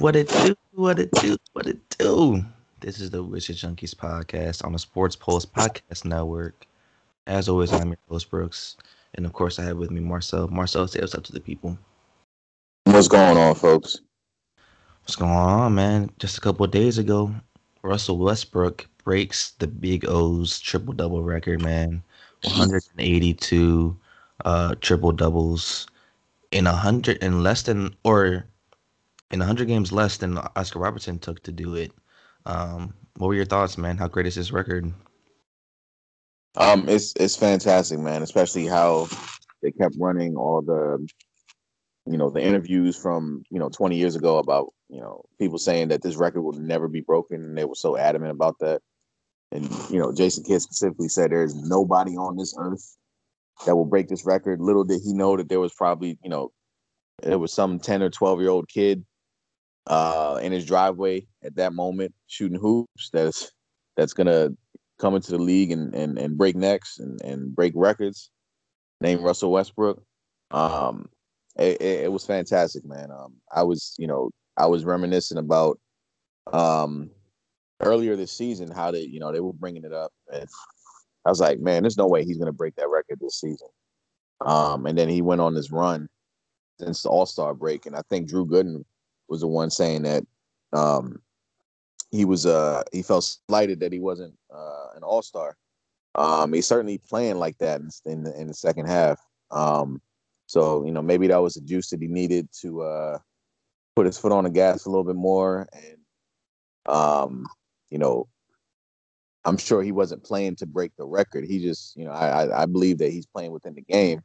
[0.00, 0.56] What it do?
[0.72, 1.36] What it do?
[1.52, 2.42] What it do?
[2.80, 6.66] This is the Wizard Junkies podcast on the Sports Pulse Podcast Network.
[7.26, 8.78] As always, I'm your host Brooks,
[9.16, 10.48] and of course, I have with me Marcel.
[10.48, 11.76] Marcel, say what's up to the people.
[12.84, 14.00] What's going on, folks?
[15.02, 16.10] What's going on, man?
[16.18, 17.34] Just a couple days ago,
[17.82, 22.02] Russell Westbrook breaks the Big O's triple double record, man.
[22.44, 23.94] 182
[24.46, 25.86] uh, triple doubles
[26.52, 28.46] in a hundred in less than or
[29.30, 31.92] in 100 games less than Oscar Robertson took to do it.
[32.46, 33.96] Um, what were your thoughts, man?
[33.96, 34.92] How great is this record?
[36.56, 38.22] Um, it's it's fantastic, man.
[38.22, 39.08] Especially how
[39.62, 41.06] they kept running all the,
[42.06, 45.88] you know, the interviews from you know 20 years ago about you know people saying
[45.88, 48.82] that this record will never be broken, and they were so adamant about that.
[49.52, 52.96] And you know, Jason Kidd specifically said there's nobody on this earth
[53.66, 54.60] that will break this record.
[54.60, 56.50] Little did he know that there was probably you know,
[57.22, 59.04] it was some 10 or 12 year old kid
[59.90, 63.10] uh, in his driveway at that moment, shooting hoops.
[63.12, 63.50] That's
[63.96, 64.50] that's gonna
[65.00, 68.30] come into the league and and, and break necks and, and break records.
[69.02, 70.02] Named Russell Westbrook.
[70.50, 71.08] Um,
[71.56, 73.10] it, it, it was fantastic, man.
[73.10, 75.78] Um, I was you know I was reminiscing about
[76.52, 77.10] um
[77.80, 80.48] earlier this season how they you know they were bringing it up and
[81.26, 83.68] I was like, man, there's no way he's gonna break that record this season.
[84.40, 86.08] Um, and then he went on this run
[86.78, 88.84] since the All Star break, and I think Drew Gooden
[89.30, 90.24] was the one saying that
[90.72, 91.20] um,
[92.10, 95.56] he was uh, he felt slighted that he wasn't uh, an All Star.
[96.16, 99.20] Um, he's certainly playing like that in, the, in the second half.
[99.50, 100.02] Um,
[100.46, 103.18] so you know maybe that was the juice that he needed to uh,
[103.94, 107.46] put his foot on the gas a little bit more, and um,
[107.90, 108.26] you know
[109.44, 111.44] I'm sure he wasn't playing to break the record.
[111.44, 114.22] He just, you know, I I believe that he's playing within the game.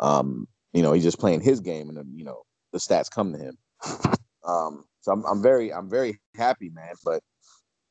[0.00, 3.38] Um, you know, he's just playing his game, and you know, the stats come to
[3.38, 3.58] him.
[4.46, 6.94] Um, so I'm I'm very I'm very happy, man.
[7.04, 7.22] But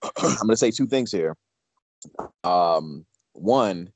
[0.17, 1.35] I'm gonna say two things here.
[2.43, 3.91] Um, one,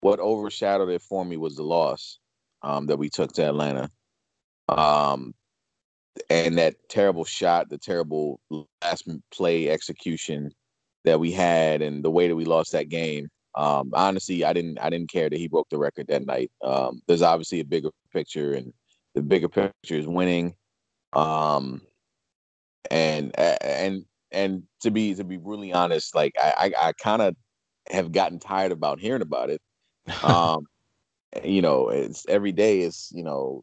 [0.00, 2.18] what overshadowed it for me was the loss
[2.62, 3.90] um, that we took to Atlanta.
[4.68, 5.34] Um,
[6.28, 8.40] and that terrible shot, the terrible
[8.82, 10.52] last play execution
[11.04, 13.28] that we had and the way that we lost that game.
[13.54, 16.50] Um, honestly, I didn't I didn't care that he broke the record that night.
[16.64, 18.72] Um, there's obviously a bigger picture, and
[19.14, 20.54] the bigger picture is winning.
[21.12, 21.82] Um,
[22.90, 27.36] and and and to be to be really honest, like I I, I kind of
[27.90, 29.60] have gotten tired about hearing about it.
[30.24, 30.66] Um,
[31.44, 33.62] you know, it's every day is you know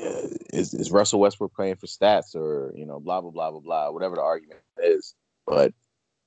[0.00, 3.60] uh, is is Russell Westbrook playing for stats or you know blah blah blah blah
[3.60, 5.14] blah whatever the argument is,
[5.46, 5.72] but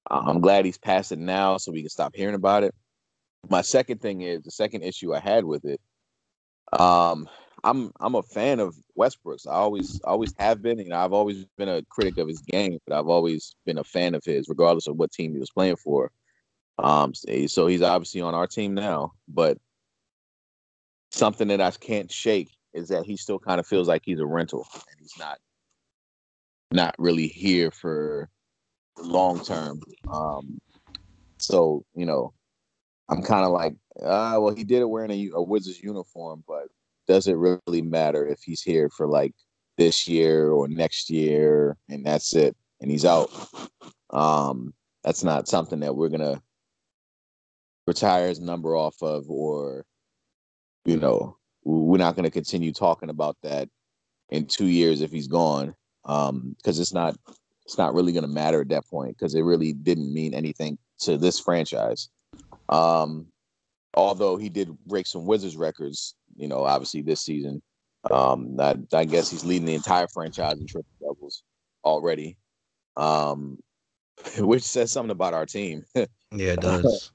[0.09, 2.75] I'm glad he's passed it now so we can stop hearing about it.
[3.49, 5.81] My second thing is the second issue I had with it.
[6.71, 7.27] Um,
[7.63, 9.47] I'm I'm a fan of Westbrook's.
[9.47, 10.79] I always always have been.
[10.79, 13.83] You know, I've always been a critic of his game, but I've always been a
[13.83, 16.11] fan of his, regardless of what team he was playing for.
[16.79, 19.57] Um, so he's obviously on our team now, but
[21.11, 24.25] something that I can't shake is that he still kind of feels like he's a
[24.25, 25.37] rental and he's not
[26.71, 28.29] not really here for
[28.99, 29.79] long term.
[30.11, 30.59] Um,
[31.37, 32.33] so you know,
[33.07, 36.67] I'm kind of like, uh, well, he did it wearing a, a Wizards uniform, but
[37.07, 39.33] does it really matter if he's here for like
[39.77, 43.29] this year or next year and that's it and he's out?
[44.09, 46.41] Um, that's not something that we're gonna
[47.87, 49.85] retire his number off of, or
[50.85, 53.69] you know, we're not gonna continue talking about that
[54.29, 55.75] in two years if he's gone,
[56.05, 57.17] um, because it's not
[57.65, 60.77] it's not really going to matter at that point because it really didn't mean anything
[60.99, 62.09] to this franchise.
[62.69, 63.27] Um,
[63.93, 67.61] although he did break some Wizards records, you know, obviously this season.
[68.11, 71.43] Um, I, I guess he's leading the entire franchise in triple doubles
[71.85, 72.37] already,
[72.97, 73.59] um,
[74.39, 75.85] which says something about our team.
[75.95, 77.11] yeah, it does.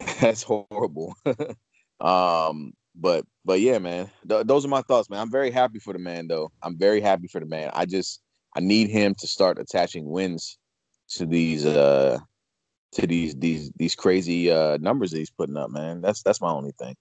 [0.20, 1.14] That's horrible.
[2.00, 5.20] um, but but yeah, man, th- those are my thoughts, man.
[5.20, 6.50] I'm very happy for the man, though.
[6.62, 7.70] I'm very happy for the man.
[7.74, 8.20] I just
[8.56, 10.58] I need him to start attaching wins
[11.10, 12.18] to these uh
[12.96, 16.00] to these these these crazy uh numbers that he's putting up, man.
[16.00, 16.96] That's that's my only thing.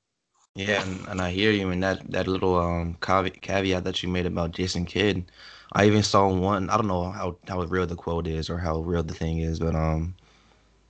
[0.56, 1.70] Yeah, and, and I hear you.
[1.70, 5.32] And that that little um caveat that you made about Jason Kidd,
[5.74, 6.70] I even saw one.
[6.70, 9.60] I don't know how how real the quote is or how real the thing is,
[9.60, 10.16] but um,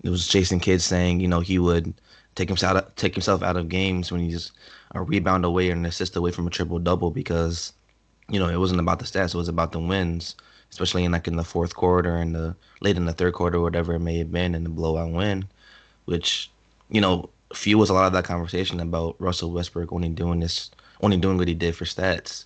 [0.03, 1.93] it was Jason Kidd saying, you know, he would
[2.35, 4.51] take himself out, take himself out of games when he's
[4.95, 7.73] a rebound away or an assist away from a triple double because,
[8.29, 10.35] you know, it wasn't about the stats; it was about the wins
[10.71, 13.93] especially in like in the fourth quarter and the late in the third quarter, whatever
[13.93, 15.45] it may have been, in the blowout win,
[16.05, 16.49] which
[16.89, 20.71] you know fuels a lot of that conversation about Russell Westbrook only doing this,
[21.01, 22.45] only doing what he did for stats.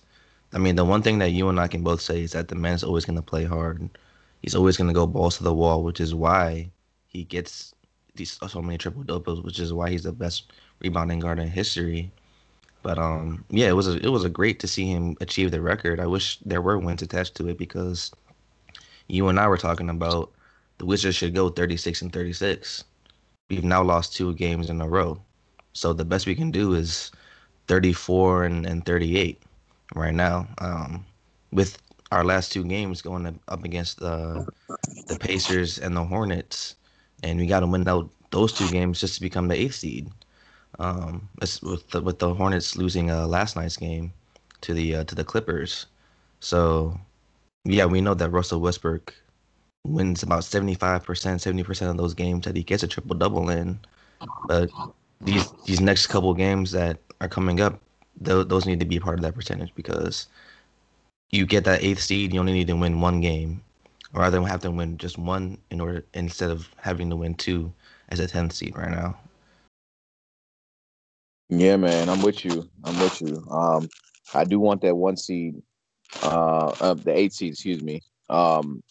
[0.52, 2.54] I mean, the one thing that you and I can both say is that the
[2.56, 3.88] man's always going to play hard.
[4.42, 6.70] He's always going to go balls to the wall, which is why
[7.06, 7.74] he gets
[8.14, 12.10] these so many triple doubles, which is why he's the best rebounding guard in history.
[12.82, 15.60] But um, yeah, it was a, it was a great to see him achieve the
[15.60, 16.00] record.
[16.00, 18.10] I wish there were wins attached to it because
[19.08, 20.32] you and I were talking about
[20.78, 22.84] the Wizards should go 36 and 36.
[23.50, 25.20] We've now lost two games in a row,
[25.72, 27.10] so the best we can do is
[27.68, 29.42] 34 and, and 38
[29.94, 30.48] right now.
[30.58, 31.04] Um,
[31.52, 31.78] with
[32.12, 34.44] our last two games going up against uh,
[35.06, 36.76] the Pacers and the Hornets,
[37.22, 40.10] and we got to win out those two games just to become the eighth seed.
[40.80, 41.28] Um,
[41.62, 44.14] with the, with the Hornets losing uh, last night's game
[44.62, 45.86] to the uh, to the Clippers,
[46.40, 46.98] so
[47.64, 49.14] yeah, we know that Russell Westbrook
[49.84, 53.14] wins about seventy five percent, seventy percent of those games that he gets a triple
[53.14, 53.78] double in.
[54.48, 54.70] But
[55.20, 57.80] these these next couple games that are coming up,
[58.24, 60.28] th- those need to be part of that percentage because
[61.30, 63.62] you get that eighth seed, you only need to win one game,
[64.14, 67.72] rather than have to win just one in order instead of having to win two
[68.08, 69.18] as a tenth seed right now.
[71.50, 72.70] Yeah, man, I'm with you.
[72.84, 73.44] I'm with you.
[73.50, 73.88] Um,
[74.32, 75.60] I do want that one seed,
[76.22, 78.02] uh, uh the eight seed, excuse me.
[78.28, 78.84] Um,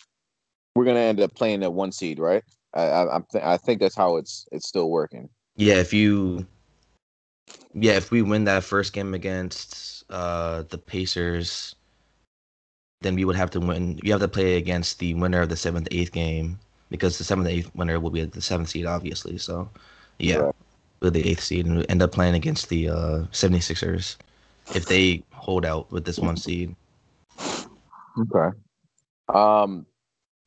[0.75, 2.43] we're gonna end up playing that one seed, right?
[2.73, 5.29] I I, I'm th- I think that's how it's it's still working.
[5.55, 6.45] Yeah, if you,
[7.73, 11.75] yeah, if we win that first game against uh the Pacers,
[12.99, 14.01] then we would have to win.
[14.03, 16.59] You have to play against the winner of the seventh, eighth game
[16.89, 19.37] because the seventh, eighth winner will be the seventh seed, obviously.
[19.37, 19.69] So,
[20.17, 20.39] yeah.
[20.39, 20.55] Right
[21.01, 24.17] with the eighth seed and end up playing against the uh, 76ers
[24.75, 26.75] if they hold out with this one seed.
[28.19, 28.57] Okay.
[29.29, 29.85] Um,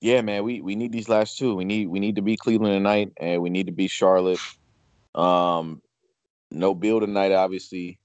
[0.01, 1.55] yeah, man, we, we need these last two.
[1.55, 4.41] We need we need to beat Cleveland tonight, and we need to beat Charlotte.
[5.15, 5.81] Um,
[6.51, 7.99] no Beal tonight, obviously.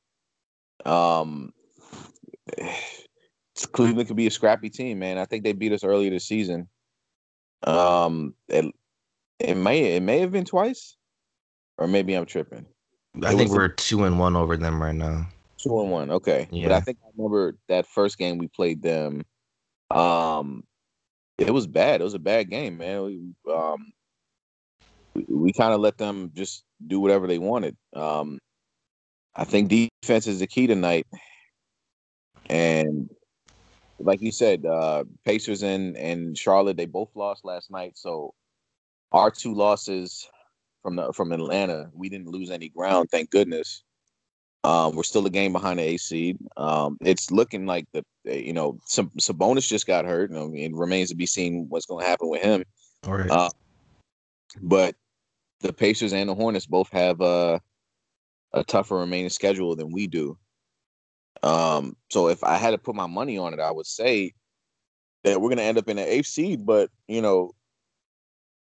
[0.86, 1.54] Um,
[3.72, 5.18] Cleveland could be a scrappy team, man.
[5.18, 6.68] I think they beat us earlier this season.
[7.64, 8.66] Um, it,
[9.40, 10.96] it may it may have been twice
[11.78, 12.66] or maybe I'm tripping.
[13.24, 15.28] I it think we're a, two and one over them right now.
[15.58, 16.48] Two and one, okay.
[16.52, 16.68] Yeah.
[16.68, 19.24] But I think I remember that first game we played them.
[19.92, 20.64] Um,
[21.38, 22.02] it was bad.
[22.02, 23.04] It was a bad game, man.
[23.04, 23.92] We, um,
[25.14, 27.76] we, we kind of let them just do whatever they wanted.
[27.96, 28.40] Um,
[29.36, 31.06] I think defense is the key tonight,
[32.50, 33.10] and
[34.00, 37.98] like you said, uh, Pacers and and Charlotte they both lost last night.
[37.98, 38.34] So
[39.12, 40.28] our two losses
[40.88, 41.90] from the from Atlanta.
[41.94, 43.84] We didn't lose any ground, thank goodness.
[44.64, 46.38] Um, we're still a game behind the A seed.
[46.56, 50.32] Um, it's looking like the you know some Sabonis just got hurt.
[50.32, 52.64] I mean, it remains to be seen what's going to happen with him.
[53.06, 53.30] All right.
[53.30, 53.50] Uh,
[54.62, 54.96] but
[55.60, 57.60] the Pacers and the Hornets both have a
[58.54, 60.38] a tougher remaining schedule than we do.
[61.44, 64.34] Um, so if I had to put my money on it, I would say
[65.26, 66.66] that we're going to end up in the eighth seed.
[66.66, 67.52] But you know,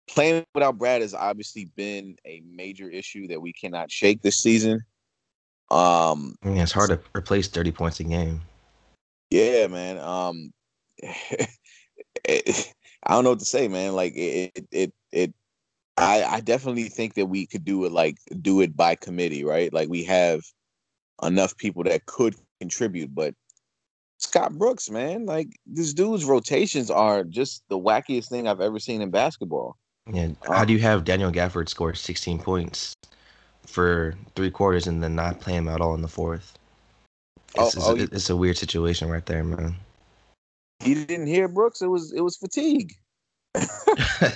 [0.08, 4.80] playing without Brad has obviously been a major issue that we cannot shake this season.
[5.70, 8.40] Um, mean, it's hard to replace thirty points a game.
[9.30, 9.98] Yeah, man.
[9.98, 10.52] Um,
[12.24, 13.94] it, I don't know what to say, man.
[13.94, 15.34] Like it, it, it.
[15.96, 19.72] I, I definitely think that we could do it like do it by committee, right?
[19.72, 20.42] Like we have
[21.22, 23.34] enough people that could contribute, but
[24.18, 29.02] Scott Brooks, man, like this dude's rotations are just the wackiest thing I've ever seen
[29.02, 29.76] in basketball.
[30.12, 30.28] Yeah.
[30.44, 32.94] How um, do you have Daniel Gafford score 16 points
[33.66, 36.56] for three quarters and then not play him at all in the fourth?
[37.54, 39.74] It's, oh, oh, it's, it's a weird situation right there, man.
[40.80, 41.82] He didn't hear Brooks.
[41.82, 42.92] It was it was fatigue.
[43.54, 44.34] the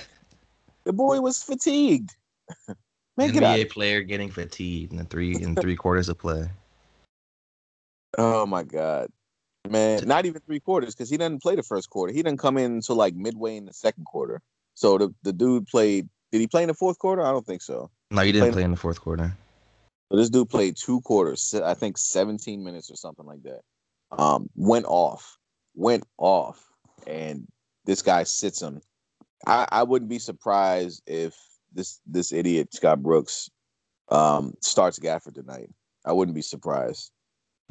[0.87, 2.11] boy was fatigued.
[3.17, 6.49] Make NBA player getting fatigued in the three in three quarters of play.
[8.17, 9.11] Oh my god,
[9.69, 10.01] man!
[10.07, 12.13] Not even three quarters because he didn't play the first quarter.
[12.13, 14.41] He didn't come in until like midway in the second quarter.
[14.75, 16.09] So the, the dude played.
[16.33, 17.23] Did he play in the fourth quarter?
[17.23, 17.91] I don't think so.
[18.11, 19.37] No, he didn't play in the fourth quarter.
[20.09, 21.55] But this dude played two quarters.
[21.55, 23.61] I think 17 minutes or something like that.
[24.13, 25.39] Um, went off,
[25.75, 26.65] went off,
[27.07, 27.47] and
[27.85, 28.81] this guy sits him.
[29.47, 31.37] I, I wouldn't be surprised if
[31.73, 33.49] this this idiot Scott Brooks
[34.09, 35.71] um, starts Gafford tonight.
[36.05, 37.13] I wouldn't be surprised.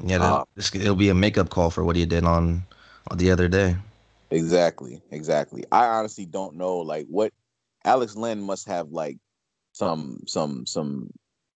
[0.02, 2.64] Yeah, uh, this, it'll be a makeup call for what he did on,
[3.10, 3.76] on the other day.
[4.30, 5.64] Exactly, exactly.
[5.72, 7.32] I honestly don't know like what
[7.84, 9.18] Alex Len must have like
[9.72, 11.10] some some some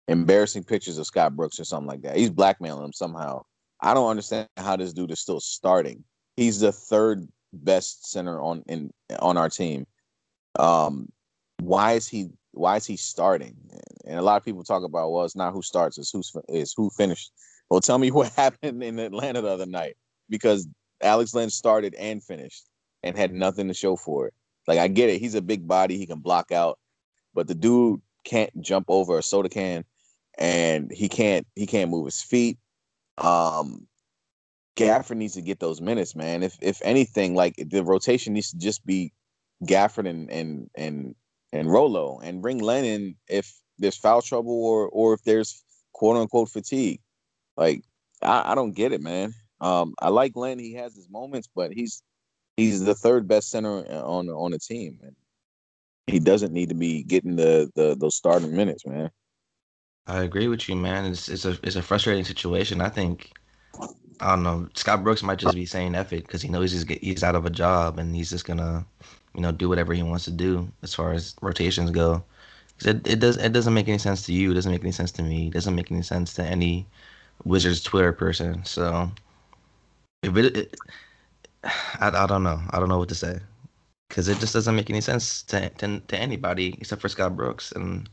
[0.07, 2.17] embarrassing pictures of Scott Brooks or something like that.
[2.17, 3.43] He's blackmailing him somehow.
[3.81, 6.03] I don't understand how this dude is still starting.
[6.37, 9.85] He's the third best center on in on our team.
[10.57, 11.09] Um,
[11.59, 13.55] why is he why is he starting?
[14.05, 16.73] And a lot of people talk about well, it's not who starts, it's who's it's
[16.75, 17.31] who finished.
[17.69, 19.97] Well, tell me what happened in Atlanta the other night
[20.29, 20.67] because
[21.03, 22.65] Alex Len started and finished
[23.03, 24.33] and had nothing to show for it.
[24.67, 26.79] Like I get it, he's a big body, he can block out,
[27.33, 29.83] but the dude can't jump over a soda can,
[30.37, 32.57] and he can't he can't move his feet.
[33.17, 33.87] Um,
[34.77, 36.43] Gafford needs to get those minutes, man.
[36.43, 39.13] If if anything, like the rotation needs to just be
[39.65, 41.15] Gafford and and and
[41.51, 46.49] and Rolo, and bring Lennon if there's foul trouble or or if there's quote unquote
[46.49, 47.01] fatigue.
[47.57, 47.83] Like
[48.21, 49.33] I, I don't get it, man.
[49.61, 50.59] Um, I like Len.
[50.59, 52.03] He has his moments, but he's
[52.57, 55.15] he's the third best center on on the team, and
[56.07, 59.11] he doesn't need to be getting the the those starting minutes, man.
[60.07, 61.05] I agree with you, man.
[61.05, 62.81] It's it's a it's a frustrating situation.
[62.81, 63.31] I think
[64.19, 64.69] I don't know.
[64.75, 67.45] Scott Brooks might just be saying F it because he knows he's he's out of
[67.45, 68.85] a job and he's just gonna,
[69.35, 72.23] you know, do whatever he wants to do as far as rotations go.
[72.83, 74.51] It it does it doesn't make any sense to you.
[74.51, 75.47] It doesn't make any sense to me.
[75.47, 76.87] It doesn't make any sense to any
[77.45, 78.65] Wizards Twitter person.
[78.65, 79.11] So
[80.23, 80.75] it, it
[81.63, 82.61] I, I don't know.
[82.71, 83.39] I don't know what to say
[84.09, 87.71] because it just doesn't make any sense to, to to anybody except for Scott Brooks
[87.71, 88.09] and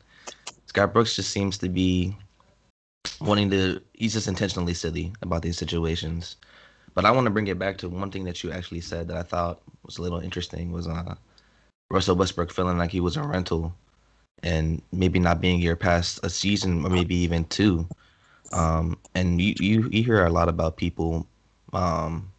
[0.66, 2.16] Scott Brooks just seems to be
[3.20, 3.80] wanting to.
[3.94, 6.36] He's just intentionally silly about these situations.
[6.94, 9.16] But I want to bring it back to one thing that you actually said that
[9.16, 11.14] I thought was a little interesting was uh,
[11.90, 13.72] Russell Westbrook feeling like he was a rental
[14.42, 17.86] and maybe not being here past a season or maybe even two.
[18.52, 21.26] Um, and you, you you hear a lot about people
[21.72, 22.30] um,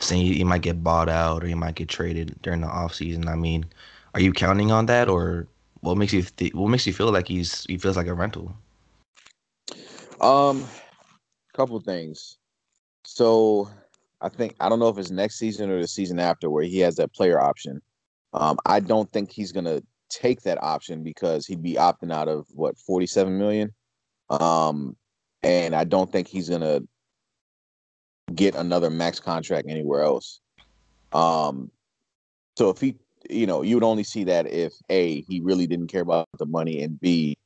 [0.00, 3.28] saying you might get bought out or you might get traded during the off season.
[3.28, 3.66] I mean,
[4.14, 5.46] are you counting on that or
[5.80, 8.54] what makes you th- what makes you feel like he's he feels like a rental?
[10.20, 10.66] Um,
[11.54, 12.38] couple things.
[13.04, 13.70] So
[14.20, 16.78] I think I don't know if it's next season or the season after where he
[16.80, 17.80] has that player option.
[18.32, 22.46] Um, I don't think he's gonna take that option because he'd be opting out of
[22.54, 23.72] what 47 million.
[24.30, 24.96] Um,
[25.42, 26.80] and I don't think he's gonna
[28.34, 30.40] get another max contract anywhere else.
[31.12, 31.70] Um,
[32.56, 32.96] so if he
[33.30, 36.46] you know, you would only see that if A, he really didn't care about the
[36.46, 37.36] money, and B,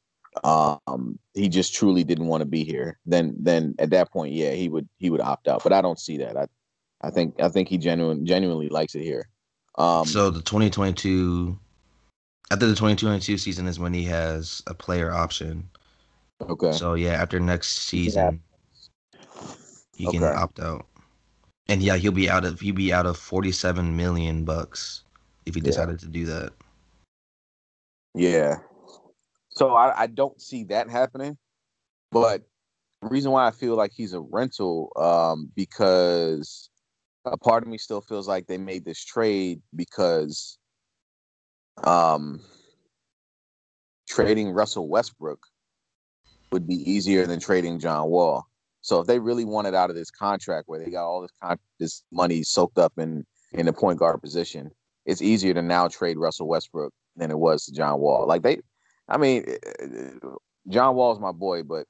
[0.45, 2.99] um, he just truly didn't want to be here.
[3.07, 5.63] Then then at that point, yeah, he would he would opt out.
[5.63, 6.37] But I don't see that.
[6.37, 6.47] I
[7.01, 9.29] I think I think he genuine genuinely likes it here.
[9.79, 11.59] Um, so the 2022
[12.51, 15.69] after the 2022 season is when he has a player option.
[16.43, 16.73] Okay.
[16.73, 18.50] So yeah, after next season, yeah.
[20.01, 20.87] He can opt out,
[21.69, 25.05] and yeah, he'll be out of he'll be out of 47 million bucks
[25.47, 26.07] if he decided yeah.
[26.07, 26.53] to do that.
[28.15, 28.57] Yeah.
[29.51, 31.37] So I, I don't see that happening,
[32.11, 32.43] but
[33.03, 36.71] the reason why I feel like he's a rental, um, because
[37.25, 40.59] a part of me still feels like they made this trade because
[41.85, 42.41] um
[44.09, 45.41] trading Russell Westbrook
[46.53, 48.47] would be easier than trading John Wall.
[48.83, 51.59] So if they really wanted out of this contract where they got all this con-
[51.79, 54.71] this money soaked up in in the point guard position,
[55.07, 58.27] it's easier to now trade Russell Westbrook than it was to John Wall.
[58.27, 58.61] Like they,
[59.09, 60.11] I mean, eh, eh,
[60.69, 61.87] John Wall is my boy, but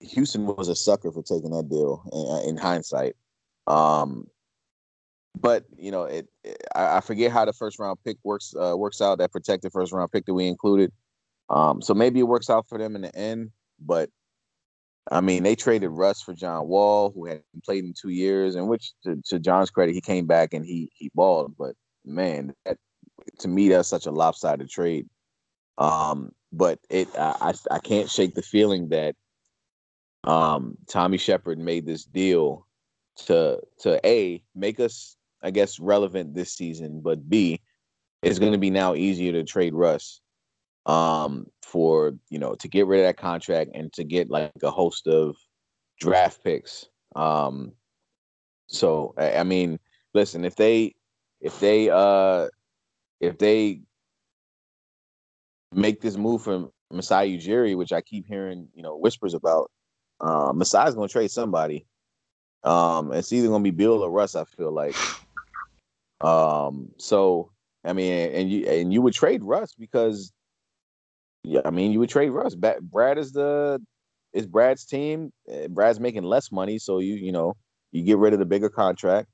[0.00, 3.14] Houston was a sucker for taking that deal in, uh, in hindsight.
[3.66, 4.26] Um,
[5.38, 9.00] but you know, it, it, I, forget how the first round pick works uh, works
[9.00, 9.18] out.
[9.18, 10.92] That protected first round pick that we included.
[11.48, 13.50] Um, so maybe it works out for them in the end.
[13.78, 14.10] But
[15.10, 18.68] I mean, they traded Russ for John Wall, who hadn't played in two years, and
[18.68, 21.54] which, to, to John's credit, he came back and he he balled.
[21.58, 22.76] But man, that,
[23.40, 25.08] to me that's such a lopsided trade.
[25.78, 29.14] Um, but it I I can't shake the feeling that
[30.24, 32.66] um Tommy Sheppard made this deal
[33.26, 37.60] to to a make us I guess relevant this season, but b
[38.22, 40.20] it's going to be now easier to trade Russ
[40.86, 44.70] um for you know to get rid of that contract and to get like a
[44.70, 45.36] host of
[45.98, 47.72] draft picks um
[48.66, 49.78] so I mean
[50.14, 50.94] listen if they
[51.40, 52.48] if they uh
[53.20, 53.82] if they
[55.72, 59.70] make this move from Masai Ujiri, which I keep hearing, you know, whispers about,
[60.20, 61.86] uh, Masai's gonna trade somebody.
[62.64, 64.96] Um, it's either gonna be Beal or Russ, I feel like.
[66.20, 67.50] Um, so
[67.84, 70.32] I mean, and you and you would trade Russ because
[71.42, 72.54] yeah, I mean, you would trade Russ.
[72.54, 73.80] Brad is the
[74.32, 75.32] is Brad's team.
[75.48, 77.56] Eh, Brad's making less money, so you you know
[77.92, 79.28] you get rid of the bigger contract.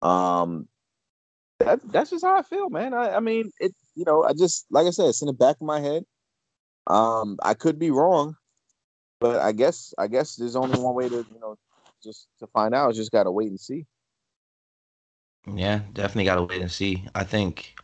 [0.00, 0.68] Um,
[1.58, 2.94] that, that's just how I feel, man.
[2.94, 3.74] I, I mean, it.
[3.94, 6.04] You know, I just like I said, it's in the back of my head.
[6.86, 8.36] Um, I could be wrong,
[9.20, 11.56] but I guess I guess there's only one way to you know
[12.02, 12.94] just to find out.
[12.94, 13.86] Just gotta wait and see.
[15.46, 17.04] Yeah, definitely gotta wait and see.
[17.14, 17.74] I think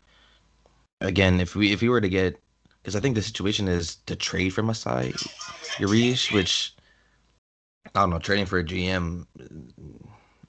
[1.00, 2.40] again, if we if we were to get,
[2.82, 5.12] because I think the situation is to trade for Masai
[5.78, 6.74] Ujiri, which
[7.94, 9.26] I don't know, trading for a GM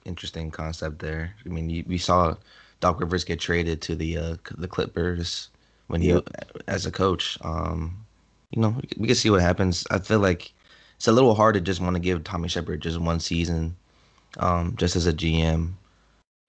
[0.04, 1.34] interesting concept there.
[1.44, 2.34] I mean, you, we saw
[2.80, 5.48] Doc Rivers get traded to the uh, the Clippers
[5.88, 6.20] when he
[6.68, 7.38] as a coach.
[7.42, 8.04] Um,
[8.50, 9.86] you know, we, can see what happens.
[9.90, 10.52] I feel like
[10.96, 13.76] it's a little hard to just want to give Tommy Sheppard just one season,
[14.38, 15.72] um, just as a GM.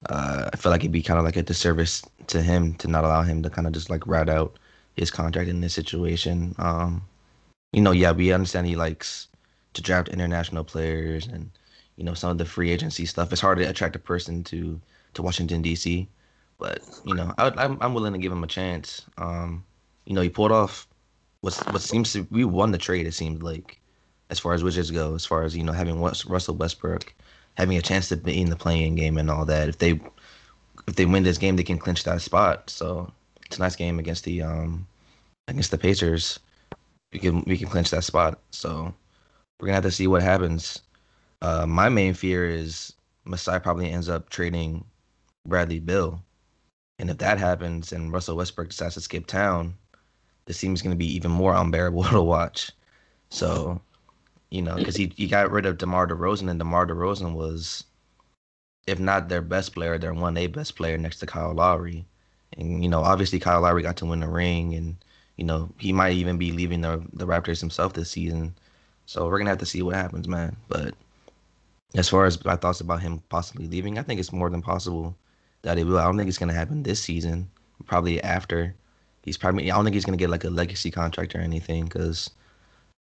[0.10, 3.04] Uh, I feel like it'd be kind of like a disservice to him to not
[3.04, 4.58] allow him to kind of just like ride out
[4.95, 6.55] his contract in this situation.
[6.57, 7.03] Um,
[7.71, 9.27] you know, yeah, we understand he likes
[9.74, 11.50] to draft international players and
[11.95, 13.31] you know some of the free agency stuff.
[13.31, 14.79] It's hard to attract a person to
[15.13, 16.07] to Washington D.C.
[16.57, 19.05] But you know, I, I'm I'm willing to give him a chance.
[19.17, 19.63] Um,
[20.05, 20.88] you know, he pulled off
[21.41, 23.07] what what seems to we won the trade.
[23.07, 23.79] It seemed like
[24.29, 27.13] as far as Wizards go, as far as you know having Russell Westbrook
[27.55, 29.69] having a chance to be in the playing game and all that.
[29.69, 30.00] If they
[30.88, 32.69] if they win this game, they can clinch that spot.
[32.69, 33.12] So
[33.51, 34.88] tonight's game against the um
[35.48, 36.39] against the Pacers,
[37.13, 38.39] we can we can clinch that spot.
[38.51, 38.93] So
[39.60, 40.81] we're gonna have to see what happens.
[41.41, 42.93] Uh, my main fear is
[43.25, 44.84] Masai probably ends up trading
[45.48, 46.24] Bradley Beal,
[47.00, 49.75] and if that happens and Russell Westbrook decides to skip town,
[50.46, 52.72] the team's gonna be even more unbearable to watch.
[53.29, 53.81] So,
[54.50, 57.86] you know, because he, he got rid of DeMar DeRozan, and DeMar DeRozan was,
[58.88, 62.05] if not their best player, their one A best player next to Kyle Lowry.
[62.58, 64.96] And you know, obviously Kyle Lowry got to win the ring, and
[65.38, 68.55] you know he might even be leaving the the Raptors himself this season.
[69.05, 70.55] So we're gonna have to see what happens, man.
[70.67, 70.96] But
[71.96, 75.15] as far as my thoughts about him possibly leaving, I think it's more than possible
[75.63, 76.00] that it will.
[76.00, 77.50] I don't think it's gonna happen this season.
[77.86, 78.75] Probably after.
[79.24, 79.72] He's probably.
[79.72, 82.29] I don't think he's gonna get like a legacy contract or anything because,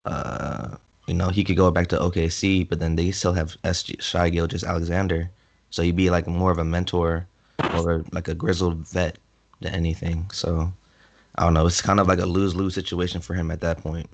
[0.04, 3.84] uh, you know, he could go back to OKC, but then they still have S.
[4.00, 5.30] Shai Gilgeous-Alexander,
[5.70, 7.26] so he'd be like more of a mentor
[7.74, 9.18] or like a grizzled vet
[9.60, 10.30] than anything.
[10.32, 10.72] So
[11.36, 11.66] I don't know.
[11.66, 14.08] It's kind of like a lose lose situation for him at that point.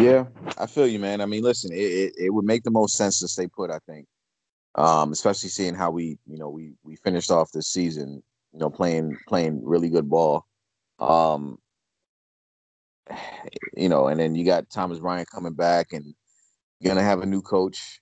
[0.00, 0.26] Yeah,
[0.58, 1.20] I feel you, man.
[1.20, 3.70] I mean, listen, it, it, it, would make the most sense to stay put.
[3.70, 4.06] I think,
[4.74, 8.68] um, especially seeing how we, you know, we we finished off this season, you know,
[8.68, 10.44] playing playing really good ball.
[10.98, 11.58] Um,
[13.76, 16.14] you know, and then you got Thomas Bryant coming back, and
[16.80, 18.00] you're gonna have a new coach.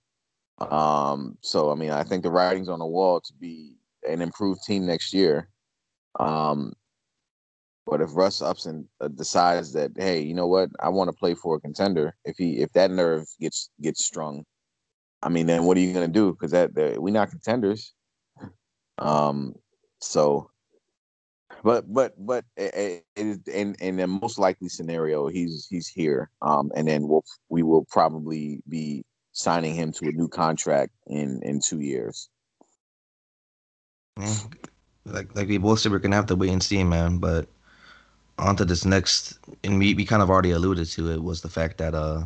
[0.59, 3.77] Um, so I mean, I think the writing's on the wall to be
[4.09, 5.49] an improved team next year.
[6.19, 6.75] Um,
[7.87, 11.17] but if Russ ups and uh, decides that, hey, you know what, I want to
[11.17, 12.17] play for a contender.
[12.25, 14.45] If he if that nerve gets gets strung,
[15.23, 16.33] I mean, then what are you gonna do?
[16.33, 17.93] Because that, that we not contenders.
[18.99, 19.55] Um,
[20.01, 20.51] so,
[21.63, 26.31] but but but it, it, in in the most likely scenario, he's he's here.
[26.43, 31.43] Um, and then we'll we will probably be signing him to a new contract in
[31.43, 32.31] in two years.
[35.05, 37.19] Like like we both said, we're gonna have to wait and see, man.
[37.19, 37.47] But
[38.39, 41.79] onto this next, and we, we kind of already alluded to it, was the fact
[41.79, 42.25] that uh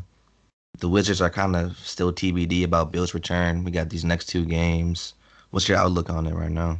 [0.79, 3.64] the Wizards are kind of still TBD about Beal's return.
[3.64, 5.14] We got these next two games.
[5.51, 6.79] What's your outlook on it right now?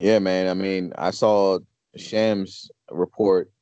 [0.00, 0.48] Yeah, man.
[0.48, 1.58] I mean, I saw
[1.96, 3.52] Shams report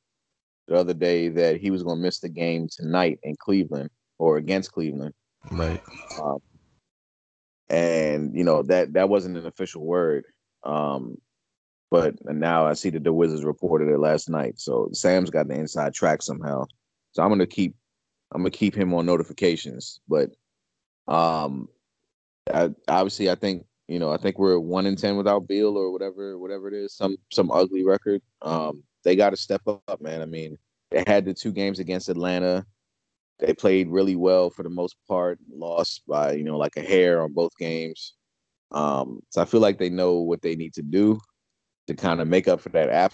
[0.67, 4.37] the other day that he was going to miss the game tonight in Cleveland or
[4.37, 5.15] against Cleveland.
[5.49, 5.81] Right.
[6.21, 6.37] Um,
[7.69, 10.25] and you know that that wasn't an official word.
[10.63, 11.17] Um,
[11.91, 14.59] but now I see that the Wizards reported it last night.
[14.59, 16.65] So Shams got the inside track somehow.
[17.13, 17.75] So I'm gonna keep
[18.31, 19.99] I'm gonna keep him on notifications.
[20.07, 20.31] But
[21.07, 21.67] um
[22.53, 25.91] I, obviously I think you know, I think we're one in ten without Beal or
[25.91, 28.21] whatever, whatever it is, some some ugly record.
[28.43, 30.21] Um, they got to step up, man.
[30.21, 30.57] I mean,
[30.91, 32.67] they had the two games against Atlanta.
[33.39, 35.39] They played really well for the most part.
[35.51, 38.13] Lost by you know like a hair on both games.
[38.71, 41.19] Um, so I feel like they know what they need to do
[41.87, 43.13] to kind of make up for that app.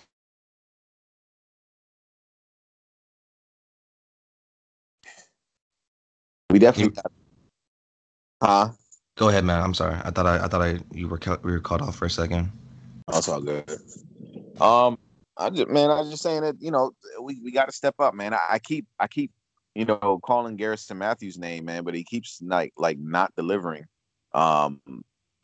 [6.49, 7.11] We definitely got,
[8.43, 8.69] huh?
[9.17, 9.61] Go ahead, man.
[9.61, 9.95] I'm sorry.
[10.03, 12.51] I thought I, I thought I you were we were cut off for a second.
[13.07, 13.69] That's all good.
[14.59, 14.97] Um,
[15.37, 17.95] I just man, I was just saying that you know we, we got to step
[17.99, 18.33] up, man.
[18.33, 19.31] I, I, keep I keep
[19.75, 23.85] you know calling Garrison Matthews' name, man, but he keeps like like not delivering.
[24.33, 24.81] Um,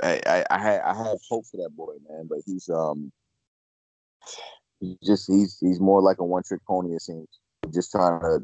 [0.01, 3.11] I I, I, have, hope for that boy, man, but he's um
[4.81, 6.95] He's just he's he's more like a one trick pony.
[6.95, 7.27] It seems
[7.73, 8.39] just trying to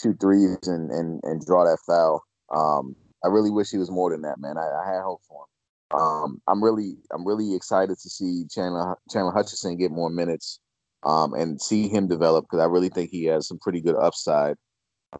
[0.00, 2.22] shoot threes and and and draw that foul.
[2.54, 4.58] Um, I really wish he was more than that, man.
[4.58, 5.98] I, I had hope for him.
[5.98, 10.60] Um, I'm really I'm really excited to see Chandler Chandler Hutchison get more minutes
[11.02, 14.56] um, and see him develop because I really think he has some pretty good upside.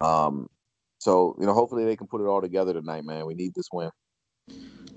[0.01, 0.47] Um,
[0.99, 3.25] so you know, hopefully they can put it all together tonight, man.
[3.25, 3.89] We need this win.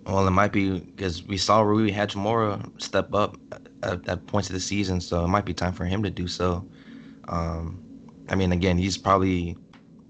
[0.07, 3.37] Well, it might be because we saw Rui Hachimura step up
[3.83, 6.27] at, at, points of the season, so it might be time for him to do
[6.27, 6.67] so.
[7.29, 7.83] Um,
[8.31, 9.57] I mean, again, he's probably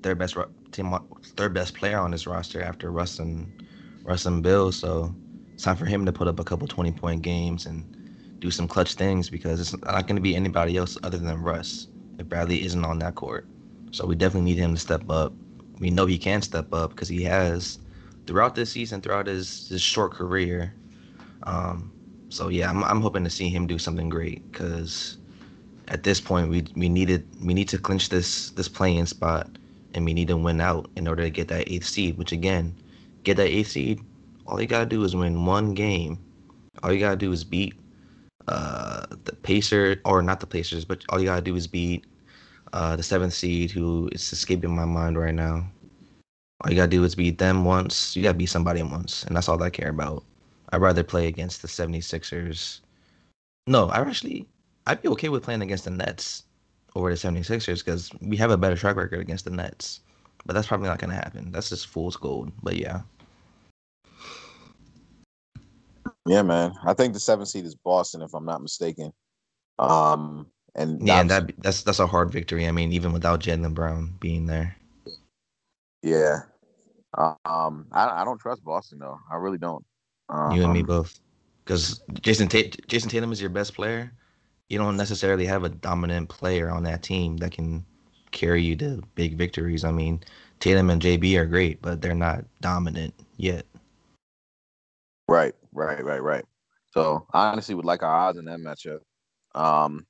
[0.03, 0.37] their best
[0.71, 0.97] team
[1.37, 3.65] third best player on this roster after Russ and
[4.05, 4.71] Russ and Beal.
[4.71, 5.13] So
[5.55, 8.69] it's time for him to put up a couple twenty point games and do some
[8.69, 12.65] clutch things because it's not going to be anybody else other than Russ if Bradley
[12.65, 13.49] isn't on that court.
[13.91, 15.33] So we definitely need him to step up.
[15.79, 17.79] We know he can step up because he has
[18.27, 20.75] throughout this season, throughout his, his short career.
[21.45, 21.93] Um,
[22.29, 25.17] so yeah, I'm, I'm hoping to see him do something great because
[25.89, 29.49] at this point we we needed we need to clinch this this playing spot
[29.95, 32.19] and we need to win out in order to get that eighth seed.
[32.19, 32.75] Which again,
[33.25, 34.01] get that eighth seed,
[34.47, 36.19] all you gotta do is win one game.
[36.83, 37.75] All you gotta do is beat
[38.47, 42.05] uh, the Pacers, or not the Pacers, but all you gotta do is beat
[42.73, 45.67] uh, the seventh seed, who is escaping my mind right now.
[46.61, 48.17] All you gotta do is beat them once.
[48.17, 50.25] You gotta beat somebody once, and that's all I care about.
[50.71, 52.81] I'd rather play against the 76ers.
[53.67, 54.47] No, I actually
[54.87, 56.45] I'd be okay with playing against the Nets
[56.95, 60.01] over the 76ers because we have a better track record against the Nets.
[60.47, 61.53] But that's probably not gonna happen.
[61.53, 62.51] That's just fool's gold.
[62.63, 63.03] But yeah.
[66.27, 66.75] Yeah, man.
[66.85, 69.13] I think the seventh seed is Boston, if I'm not mistaken.
[69.79, 72.67] Um, and yeah, and that that's that's a hard victory.
[72.67, 74.77] I mean, even without Jaylen Brown being there.
[76.03, 76.41] Yeah.
[77.17, 79.19] Um, I I don't trust Boston though.
[79.31, 79.85] I really don't.
[80.29, 81.19] Um, you and me um, both.
[81.65, 84.11] Because Jason Tate, Jayson Tatum is your best player.
[84.69, 87.85] You don't necessarily have a dominant player on that team that can
[88.31, 89.85] carry you to big victories.
[89.85, 90.23] I mean,
[90.61, 93.67] Tatum and JB are great, but they're not dominant yet.
[95.29, 96.45] Right, right, right, right.
[96.93, 99.01] So I honestly would like our odds in that matchup.
[99.55, 100.07] Um,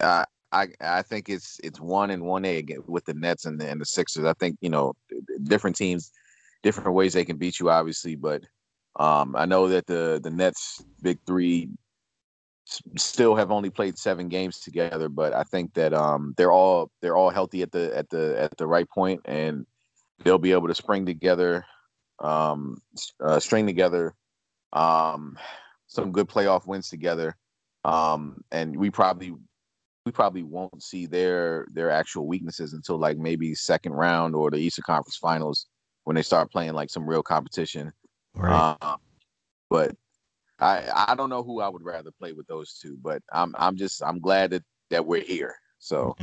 [0.00, 3.80] I I think it's it's one and one A with the Nets and the and
[3.80, 4.24] the Sixers.
[4.24, 4.94] I think you know
[5.44, 6.12] different teams,
[6.62, 8.16] different ways they can beat you, obviously.
[8.16, 8.44] But
[8.96, 11.68] um, I know that the the Nets big three
[12.96, 17.16] still have only played seven games together, but I think that um, they're all they're
[17.16, 19.66] all healthy at the at the at the right point, and
[20.24, 21.64] they'll be able to spring together,
[22.18, 22.76] um,
[23.20, 24.14] uh, string together
[24.72, 25.38] um,
[25.86, 27.36] some good playoff wins together.
[27.84, 29.34] Um, and we probably
[30.06, 34.56] we probably won't see their their actual weaknesses until like maybe second round or the
[34.56, 35.66] Eastern Conference Finals
[36.04, 37.92] when they start playing like some real competition.
[38.34, 38.76] Right.
[38.80, 38.98] Um,
[39.68, 39.94] but
[40.58, 43.76] I I don't know who I would rather play with those two, but I'm I'm
[43.76, 45.56] just I'm glad that that we're here.
[45.78, 46.16] So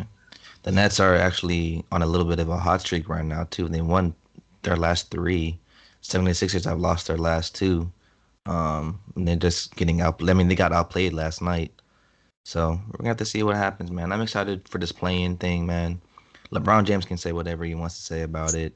[0.63, 3.67] the Nets are actually on a little bit of a hot streak right now too.
[3.67, 4.13] They won
[4.63, 5.59] their last three.
[6.03, 7.91] 76ers have lost their last two.
[8.45, 10.21] Um, and they're just getting out.
[10.27, 11.71] I mean, they got outplayed last night.
[12.47, 14.13] So we're gonna have to see what happens, man.
[14.13, 15.99] I'm excited for this playing thing, man.
[16.53, 18.71] LeBron James can say whatever he wants to say about it.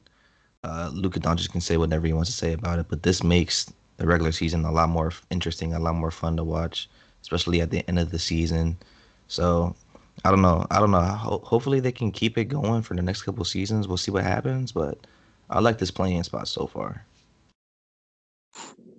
[0.66, 2.88] Uh, Luka Doncic can say whatever he wants to say about it.
[2.90, 6.44] But this makes the regular season a lot more interesting, a lot more fun to
[6.44, 6.90] watch,
[7.22, 8.76] especially at the end of the season.
[9.30, 9.74] So
[10.26, 10.68] I don't know.
[10.70, 11.00] I don't know.
[11.00, 13.88] Ho- hopefully they can keep it going for the next couple seasons.
[13.88, 14.98] We'll see what happens, but
[15.50, 17.06] I like this playing spot so far.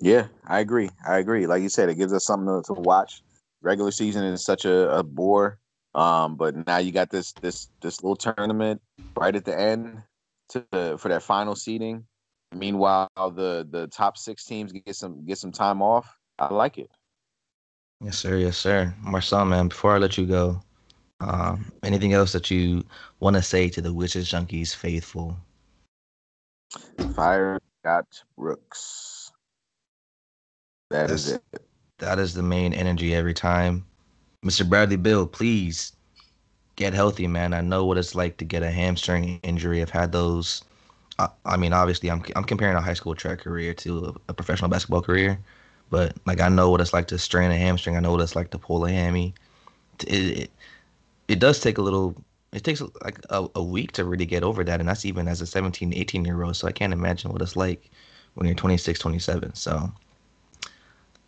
[0.01, 0.89] Yeah, I agree.
[1.07, 1.47] I agree.
[1.47, 3.21] Like you said, it gives us something to, to watch.
[3.63, 5.59] Regular season is such a, a bore,
[5.95, 8.83] um, but now you got this this this little tournament
[9.17, 10.03] right at the end
[10.51, 12.05] to for that final seeding.
[12.55, 16.19] Meanwhile, the the top six teams get some get some time off.
[16.39, 16.91] I like it.
[18.03, 18.37] Yes, sir.
[18.37, 18.93] Yes, sir.
[19.01, 19.69] Marcel, man.
[19.69, 20.61] Before I let you go,
[21.21, 22.85] um, anything else that you
[23.21, 25.37] want to say to the Witches Junkies faithful?
[27.15, 29.31] Fire Scott Brooks.
[30.91, 31.43] That That's, is it.
[32.03, 33.87] That is the main energy every time.
[34.45, 34.69] Mr.
[34.69, 35.93] Bradley Beal, please
[36.75, 37.55] get healthy, man.
[37.55, 39.81] I know what it's like to get a hamstring injury.
[39.81, 40.65] I've had those.
[41.21, 44.35] I, I mean, obviously, I'm I'm comparing a high school track career to a, a,
[44.35, 45.39] professional basketball career,
[45.91, 47.97] but like I know what it's like to strain a hamstring.
[47.97, 49.33] I know what it's like to pull a hammy.
[50.01, 50.51] It it,
[51.29, 52.17] it does take a little.
[52.53, 55.41] It takes like a, a week to really get over that, and that's even as
[55.41, 56.57] a 17, 18 year old.
[56.57, 57.93] So I can't imagine what it's like
[58.35, 59.55] when you're 26, 27.
[59.55, 59.93] So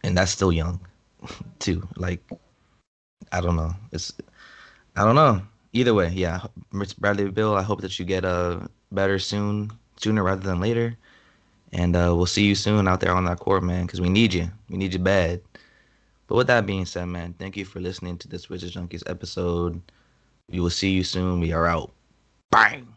[0.04, 0.78] and that's still young,
[1.58, 1.86] too.
[1.96, 2.22] Like,
[3.32, 3.74] I don't know.
[3.90, 4.12] It's,
[4.96, 5.42] I don't know.
[5.72, 6.40] Either way, yeah,
[6.98, 8.60] Bradley Beal, I hope that you get uh
[8.92, 10.96] better soon, sooner rather than later,
[11.72, 13.86] and uh, we'll see you soon out there on that court, man.
[13.86, 14.48] Because we need you.
[14.68, 15.40] We need you bad.
[16.28, 19.80] But with that being said, man, thank you for listening to this Wizards Junkies episode.
[20.48, 21.40] We will see you soon.
[21.40, 21.92] We are out.
[22.50, 22.93] Bang.